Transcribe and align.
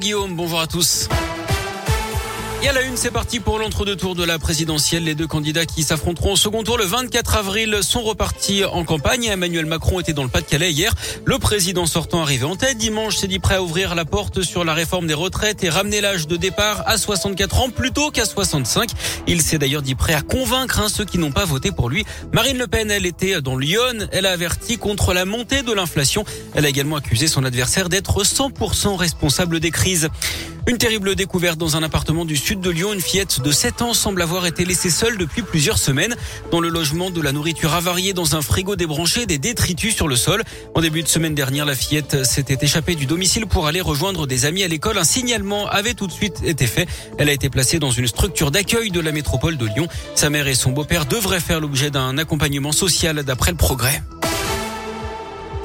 Guillaume, 0.00 0.36
bonjour 0.36 0.60
à 0.60 0.68
tous. 0.68 1.08
Et 2.60 2.68
à 2.68 2.72
la 2.72 2.82
une, 2.82 2.96
c'est 2.96 3.12
parti 3.12 3.38
pour 3.38 3.60
l'entre-deux 3.60 3.94
tours 3.94 4.16
de 4.16 4.24
la 4.24 4.40
présidentielle. 4.40 5.04
Les 5.04 5.14
deux 5.14 5.28
candidats 5.28 5.64
qui 5.64 5.84
s'affronteront 5.84 6.32
au 6.32 6.36
second 6.36 6.64
tour 6.64 6.76
le 6.76 6.84
24 6.84 7.36
avril 7.36 7.78
sont 7.82 8.02
repartis 8.02 8.64
en 8.64 8.82
campagne. 8.82 9.26
Emmanuel 9.26 9.64
Macron 9.64 10.00
était 10.00 10.12
dans 10.12 10.24
le 10.24 10.28
Pas-de-Calais 10.28 10.72
hier. 10.72 10.92
Le 11.24 11.38
président 11.38 11.86
sortant 11.86 12.20
arrivé 12.20 12.44
en 12.44 12.56
tête 12.56 12.76
dimanche 12.76 13.16
s'est 13.16 13.28
dit 13.28 13.38
prêt 13.38 13.54
à 13.54 13.62
ouvrir 13.62 13.94
la 13.94 14.04
porte 14.04 14.42
sur 14.42 14.64
la 14.64 14.74
réforme 14.74 15.06
des 15.06 15.14
retraites 15.14 15.62
et 15.62 15.68
ramener 15.68 16.00
l'âge 16.00 16.26
de 16.26 16.36
départ 16.36 16.82
à 16.86 16.98
64 16.98 17.60
ans 17.60 17.70
plutôt 17.70 18.10
qu'à 18.10 18.24
65. 18.24 18.90
Il 19.28 19.40
s'est 19.40 19.58
d'ailleurs 19.58 19.82
dit 19.82 19.94
prêt 19.94 20.14
à 20.14 20.22
convaincre 20.22 20.80
hein, 20.80 20.88
ceux 20.88 21.04
qui 21.04 21.18
n'ont 21.18 21.30
pas 21.30 21.44
voté 21.44 21.70
pour 21.70 21.88
lui. 21.88 22.04
Marine 22.32 22.58
Le 22.58 22.66
Pen, 22.66 22.90
elle 22.90 23.06
était 23.06 23.40
dans 23.40 23.56
Lyon. 23.56 24.08
Elle 24.10 24.26
a 24.26 24.32
averti 24.32 24.78
contre 24.78 25.14
la 25.14 25.24
montée 25.24 25.62
de 25.62 25.72
l'inflation. 25.72 26.24
Elle 26.54 26.66
a 26.66 26.68
également 26.68 26.96
accusé 26.96 27.28
son 27.28 27.44
adversaire 27.44 27.88
d'être 27.88 28.24
100% 28.24 28.96
responsable 28.96 29.60
des 29.60 29.70
crises. 29.70 30.08
Une 30.68 30.76
terrible 30.76 31.14
découverte 31.14 31.56
dans 31.56 31.76
un 31.76 31.82
appartement 31.82 32.26
du 32.26 32.36
sud 32.36 32.60
de 32.60 32.68
Lyon. 32.68 32.92
Une 32.92 33.00
fillette 33.00 33.40
de 33.40 33.50
7 33.50 33.80
ans 33.80 33.94
semble 33.94 34.20
avoir 34.20 34.44
été 34.44 34.66
laissée 34.66 34.90
seule 34.90 35.16
depuis 35.16 35.40
plusieurs 35.40 35.78
semaines. 35.78 36.14
Dans 36.50 36.60
le 36.60 36.68
logement, 36.68 37.10
de 37.10 37.22
la 37.22 37.32
nourriture 37.32 37.72
avariée 37.72 38.12
dans 38.12 38.36
un 38.36 38.42
frigo 38.42 38.76
débranché, 38.76 39.24
des 39.24 39.38
détritus 39.38 39.94
sur 39.94 40.08
le 40.08 40.14
sol. 40.14 40.42
En 40.74 40.82
début 40.82 41.02
de 41.02 41.08
semaine 41.08 41.34
dernière, 41.34 41.64
la 41.64 41.74
fillette 41.74 42.22
s'était 42.22 42.58
échappée 42.60 42.96
du 42.96 43.06
domicile 43.06 43.46
pour 43.46 43.66
aller 43.66 43.80
rejoindre 43.80 44.26
des 44.26 44.44
amis 44.44 44.62
à 44.62 44.68
l'école. 44.68 44.98
Un 44.98 45.04
signalement 45.04 45.66
avait 45.68 45.94
tout 45.94 46.06
de 46.06 46.12
suite 46.12 46.42
été 46.44 46.66
fait. 46.66 46.86
Elle 47.16 47.30
a 47.30 47.32
été 47.32 47.48
placée 47.48 47.78
dans 47.78 47.90
une 47.90 48.06
structure 48.06 48.50
d'accueil 48.50 48.90
de 48.90 49.00
la 49.00 49.12
métropole 49.12 49.56
de 49.56 49.64
Lyon. 49.64 49.88
Sa 50.16 50.28
mère 50.28 50.48
et 50.48 50.54
son 50.54 50.72
beau-père 50.72 51.06
devraient 51.06 51.40
faire 51.40 51.60
l'objet 51.60 51.90
d'un 51.90 52.18
accompagnement 52.18 52.72
social 52.72 53.22
d'après 53.22 53.52
le 53.52 53.56
progrès. 53.56 54.02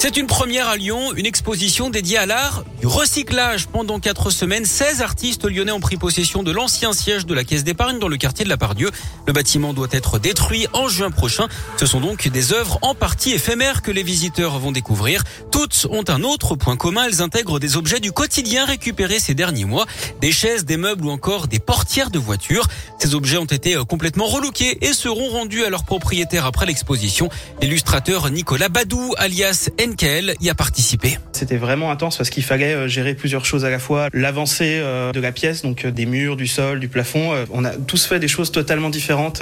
C'est 0.04 0.18
une 0.18 0.28
première 0.28 0.68
à 0.68 0.76
Lyon, 0.76 1.14
une 1.16 1.26
exposition 1.26 1.90
dédiée 1.90 2.18
à 2.18 2.26
l'art 2.26 2.66
du 2.82 2.88
recyclage. 2.88 3.68
Pendant 3.68 4.02
quatre 4.02 4.32
semaines, 4.32 4.66
16 4.66 5.02
artistes 5.02 5.50
lyonnais 5.50 5.72
ont 5.72 5.80
pris 5.80 5.96
possession 5.96 6.44
de 6.44 6.52
l'ancien 6.52 6.92
siège 6.92 7.26
de 7.26 7.34
la 7.34 7.46
Caisse 7.46 7.64
d'épargne 7.64 8.00
dans 8.00 8.10
le 8.10 8.18
quartier 8.18 8.44
de 8.44 8.50
la 8.50 8.58
Pardieu. 8.58 8.92
Le 9.26 9.32
bâtiment 9.32 9.72
doit 9.74 9.88
être 9.92 10.20
détruit 10.20 10.68
en 10.74 10.90
juin 10.90 11.10
prochain. 11.10 11.48
Ce 11.78 11.86
sont 11.86 12.02
donc 12.02 12.28
des 12.28 12.52
œuvres 12.52 12.80
en 12.82 12.96
partie 12.96 13.32
éphémères 13.32 13.82
que 13.82 13.92
les 13.92 14.04
visiteurs 14.04 14.60
vont 14.60 14.74
découvrir. 14.74 15.24
Toutes 15.54 15.88
ont 15.90 16.04
un 16.10 16.24
autre 16.24 16.58
point 16.58 16.76
commun. 16.76 17.06
Elles 17.06 17.22
intègrent 17.22 17.58
des 17.58 17.78
objets 17.78 18.02
du 18.02 18.12
quotidien 18.12 18.66
récupérés 18.66 19.22
ces 19.22 19.36
derniers 19.36 19.64
mois. 19.64 19.86
Des 20.20 20.34
chaises, 20.34 20.66
des 20.66 20.76
meubles 20.76 21.06
ou 21.06 21.12
encore 21.12 21.48
des 21.48 21.60
portières 21.60 22.12
de 22.12 22.20
voitures. 22.20 22.68
Ces 23.00 23.16
objets 23.16 23.38
ont 23.38 23.46
été 23.46 23.76
euh, 23.78 23.86
complètement 23.86 24.26
relookés 24.26 24.80
et 24.82 24.92
seront 24.92 25.30
rendus 25.30 25.64
à 25.64 25.70
leurs 25.70 25.86
propriétaires 25.86 26.46
après 26.46 26.66
l'exposition. 26.66 27.30
L'illustrateur 27.62 28.30
Nicolas 28.30 28.68
Badou, 28.68 29.14
alias 29.18 29.70
N 29.78 29.93
qu'elle 29.96 30.36
y 30.42 30.50
a 30.50 30.56
participé. 30.56 31.18
C'était 31.32 31.58
vraiment 31.58 31.92
intense 31.92 32.18
parce 32.18 32.30
qu'il 32.30 32.44
fallait 32.44 32.74
euh, 32.74 32.88
gérer 32.88 33.16
plusieurs 33.16 33.46
choses 33.46 33.66
à 33.66 33.70
la 33.70 33.80
fois. 33.80 34.08
L'avancée 34.14 34.80
euh, 34.82 35.12
de 35.12 35.20
la 35.20 35.32
pièce, 35.32 35.62
donc 35.62 35.86
euh, 35.86 35.92
des 35.92 36.06
murs, 36.06 36.36
du 36.36 36.48
sol, 36.48 36.80
du 36.80 36.88
plafond. 36.88 37.34
On 37.52 37.66
a 37.66 37.72
tous 37.72 38.06
fait 38.06 38.20
des 38.20 38.28
choses 38.28 38.52
totalement 38.52 38.90
différentes. 38.90 39.42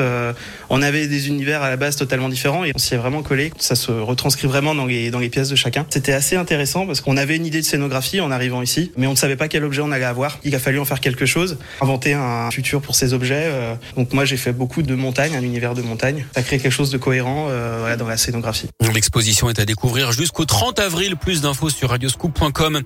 On 0.69 0.81
avait 0.81 1.07
des 1.07 1.27
univers 1.27 1.61
à 1.61 1.69
la 1.69 1.77
base 1.77 1.95
totalement 1.95 2.29
différents 2.29 2.63
et 2.63 2.71
on 2.75 2.77
s'y 2.77 2.93
est 2.93 2.97
vraiment 2.97 3.21
collé. 3.21 3.51
Ça 3.57 3.75
se 3.75 3.91
retranscrit 3.91 4.47
vraiment 4.47 4.73
dans 4.75 4.85
les, 4.85 5.11
dans 5.11 5.19
les 5.19 5.29
pièces 5.29 5.49
de 5.49 5.55
chacun. 5.55 5.85
C'était 5.89 6.13
assez 6.13 6.35
intéressant 6.35 6.85
parce 6.85 7.01
qu'on 7.01 7.17
avait 7.17 7.35
une 7.35 7.45
idée 7.45 7.61
de 7.61 7.65
scénographie 7.65 8.21
en 8.21 8.31
arrivant 8.31 8.61
ici, 8.61 8.91
mais 8.97 9.07
on 9.07 9.11
ne 9.11 9.15
savait 9.15 9.35
pas 9.35 9.47
quel 9.47 9.63
objet 9.63 9.81
on 9.81 9.91
allait 9.91 10.05
avoir. 10.05 10.39
Il 10.43 10.55
a 10.55 10.59
fallu 10.59 10.79
en 10.79 10.85
faire 10.85 10.99
quelque 10.99 11.25
chose, 11.25 11.57
inventer 11.81 12.13
un 12.13 12.49
futur 12.51 12.81
pour 12.81 12.95
ces 12.95 13.13
objets. 13.13 13.49
Donc 13.95 14.13
moi 14.13 14.25
j'ai 14.25 14.37
fait 14.37 14.53
beaucoup 14.53 14.81
de 14.81 14.95
montagnes, 14.95 15.35
un 15.35 15.43
univers 15.43 15.73
de 15.73 15.81
montagne. 15.81 16.25
Ça 16.35 16.41
crée 16.41 16.59
quelque 16.59 16.71
chose 16.71 16.91
de 16.91 16.97
cohérent 16.97 17.49
dans 17.97 18.07
la 18.07 18.17
scénographie. 18.17 18.69
L'exposition 18.93 19.49
est 19.49 19.59
à 19.59 19.65
découvrir 19.65 20.11
jusqu'au 20.11 20.40
30 20.45 20.79
avril. 20.79 21.15
Plus 21.15 21.41
d'infos 21.41 21.69
sur 21.69 21.89
radioscoop.com. 21.89 22.81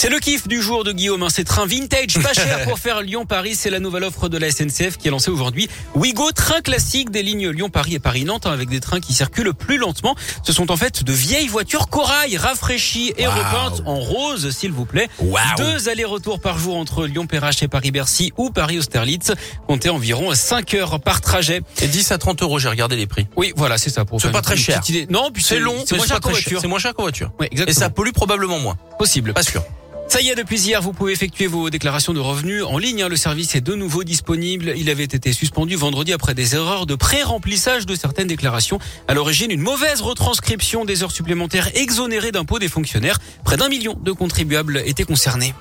C'est 0.00 0.08
le 0.08 0.18
kiff 0.18 0.48
du 0.48 0.62
jour 0.62 0.82
de 0.82 0.92
Guillaume, 0.92 1.22
hein. 1.24 1.28
c'est 1.28 1.44
train 1.44 1.66
vintage 1.66 2.18
pas 2.22 2.32
cher 2.32 2.64
pour 2.64 2.78
faire 2.78 3.02
Lyon-Paris. 3.02 3.54
C'est 3.54 3.68
la 3.68 3.80
nouvelle 3.80 4.04
offre 4.04 4.30
de 4.30 4.38
la 4.38 4.50
SNCF 4.50 4.96
qui 4.96 5.08
est 5.08 5.10
lancée 5.10 5.30
aujourd'hui. 5.30 5.68
Ouigo, 5.94 6.32
train 6.32 6.62
classique 6.62 7.10
des 7.10 7.22
lignes 7.22 7.50
Lyon-Paris 7.50 7.96
et 7.96 7.98
Paris-Nantes 7.98 8.46
hein, 8.46 8.52
avec 8.52 8.70
des 8.70 8.80
trains 8.80 9.00
qui 9.00 9.12
circulent 9.12 9.52
plus 9.52 9.76
lentement. 9.76 10.14
Ce 10.42 10.54
sont 10.54 10.70
en 10.70 10.78
fait 10.78 11.04
de 11.04 11.12
vieilles 11.12 11.48
voitures 11.48 11.88
corail 11.88 12.38
rafraîchies 12.38 13.12
et 13.18 13.26
repeintes 13.26 13.82
en 13.84 13.96
rose, 13.96 14.48
s'il 14.56 14.72
vous 14.72 14.86
plaît. 14.86 15.10
Deux 15.58 15.90
allers-retours 15.90 16.40
par 16.40 16.58
jour 16.58 16.78
entre 16.78 17.04
Lyon-Perrache 17.04 17.62
et 17.62 17.68
Paris-Bercy 17.68 18.32
ou 18.38 18.48
Paris-Austerlitz. 18.48 19.32
Comptez 19.66 19.90
environ 19.90 20.34
5 20.34 20.72
heures 20.72 21.00
par 21.00 21.20
trajet. 21.20 21.60
Et 21.82 21.88
10 21.88 22.12
à 22.12 22.16
30 22.16 22.40
euros, 22.40 22.58
j'ai 22.58 22.70
regardé 22.70 22.96
les 22.96 23.06
prix. 23.06 23.26
Oui, 23.36 23.52
voilà, 23.54 23.76
c'est 23.76 23.90
ça. 23.90 24.06
C'est 24.18 24.32
pas 24.32 24.40
très 24.40 24.56
cher. 24.56 24.80
Non, 25.10 25.28
puis 25.30 25.42
c'est 25.42 25.58
long, 25.58 25.76
c'est 25.84 25.98
moins 25.98 26.06
cher 26.06 26.20
qu'en 26.20 26.30
voiture. 26.30 26.58
C'est 26.62 26.68
moins 26.68 26.78
cher 26.78 26.94
qu'en 26.94 27.02
voiture. 27.02 27.32
Oui, 27.38 27.48
exactement. 27.50 27.70
Et 27.70 27.78
ça 27.78 27.90
pollue 27.90 28.12
probablement 28.12 28.60
moins. 28.60 28.78
Possible. 28.98 29.34
Pas 29.34 29.42
sûr. 29.42 29.62
Ça 30.10 30.20
y 30.20 30.28
est, 30.28 30.34
depuis 30.34 30.60
hier, 30.60 30.82
vous 30.82 30.92
pouvez 30.92 31.12
effectuer 31.12 31.46
vos 31.46 31.70
déclarations 31.70 32.12
de 32.12 32.18
revenus 32.18 32.64
en 32.64 32.78
ligne. 32.78 33.04
Hein. 33.04 33.08
Le 33.08 33.14
service 33.14 33.54
est 33.54 33.60
de 33.60 33.76
nouveau 33.76 34.02
disponible. 34.02 34.74
Il 34.76 34.90
avait 34.90 35.04
été 35.04 35.32
suspendu 35.32 35.76
vendredi 35.76 36.12
après 36.12 36.34
des 36.34 36.56
erreurs 36.56 36.84
de 36.84 36.96
pré-remplissage 36.96 37.86
de 37.86 37.94
certaines 37.94 38.26
déclarations. 38.26 38.80
À 39.06 39.14
l'origine, 39.14 39.52
une 39.52 39.60
mauvaise 39.60 40.00
retranscription 40.00 40.84
des 40.84 41.04
heures 41.04 41.12
supplémentaires 41.12 41.70
exonérées 41.76 42.32
d'impôts 42.32 42.58
des 42.58 42.66
fonctionnaires. 42.66 43.20
Près 43.44 43.56
d'un 43.56 43.68
million 43.68 43.94
de 43.94 44.10
contribuables 44.10 44.82
étaient 44.84 45.04
concernés. 45.04 45.54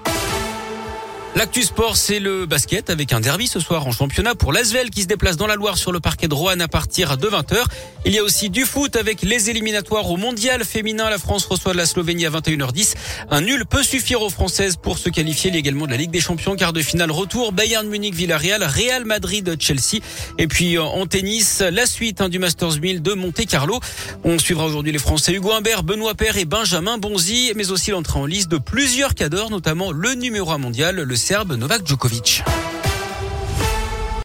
L'actu 1.36 1.62
sport, 1.62 1.96
c'est 1.96 2.20
le 2.20 2.48
basket 2.48 2.90
avec 2.90 3.14
un 3.14 3.20
derby 3.20 3.48
ce 3.48 3.60
soir 3.60 3.86
en 3.86 3.92
championnat 3.92 4.34
pour 4.34 4.52
l'Asvel 4.52 4.90
qui 4.90 5.04
se 5.04 5.08
déplace 5.08 5.38
dans 5.38 5.46
la 5.46 5.56
Loire 5.56 5.78
sur 5.78 5.92
le 5.92 6.00
parquet 6.00 6.28
de 6.28 6.34
Roanne 6.34 6.60
à 6.60 6.68
partir 6.68 7.18
de 7.18 7.28
20h. 7.28 7.64
Il 8.04 8.14
y 8.14 8.18
a 8.18 8.24
aussi 8.24 8.50
du 8.50 8.66
foot 8.66 8.96
avec 8.96 9.22
les 9.22 9.50
éliminatoires 9.50 10.10
au 10.10 10.18
mondial 10.18 10.66
féminin. 10.66 11.10
La 11.10 11.20
France 11.20 11.46
reçoit 11.46 11.76
la 11.76 11.86
Slovénie 11.86 12.26
à 12.26 12.32
21h10. 12.32 12.96
Un 13.30 13.42
nul 13.42 13.66
peut 13.68 13.84
suffire 13.84 14.22
aux 14.24 14.32
Françaises 14.32 14.76
pour 14.76 14.98
se 14.98 15.10
qualifier. 15.10 15.52
Il 15.54 15.62
de 15.62 15.92
la 15.92 15.98
Ligue 15.98 16.10
des 16.10 16.20
Champions, 16.20 16.56
quart 16.56 16.74
de 16.74 16.82
finale 16.82 17.12
retour. 17.12 17.52
Bayern 17.52 17.88
Munich, 17.88 18.16
Villarreal, 18.16 18.64
Real 18.64 19.06
Madrid, 19.06 19.56
Chelsea. 19.60 20.02
Et 20.40 20.48
puis 20.48 20.78
euh, 20.78 20.84
en 20.84 21.06
tennis, 21.06 21.62
la 21.62 21.86
suite 21.86 22.22
hein, 22.22 22.30
du 22.30 22.40
Masters 22.40 22.80
1000 22.82 23.04
de 23.04 23.14
Monte 23.14 23.46
Carlo. 23.46 23.80
On 24.24 24.40
suivra 24.40 24.66
aujourd'hui 24.66 24.92
les 24.92 25.00
Français 25.00 25.34
Hugo 25.34 25.52
Humbert, 25.52 25.84
Benoît 25.84 26.16
Paire 26.16 26.38
et 26.38 26.46
Benjamin 26.46 26.98
Bonzi, 26.98 27.54
mais 27.56 27.70
aussi 27.70 27.92
l'entrée 27.92 28.20
en 28.20 28.26
liste 28.26 28.50
de 28.50 28.58
plusieurs 28.58 29.14
cadors, 29.14 29.52
notamment 29.52 29.92
le 29.92 30.16
numéro 30.16 30.52
1 30.52 30.58
mondial, 30.58 30.96
Serbe 31.20 31.58
Novak 31.58 31.84
Djokovic. 31.84 32.42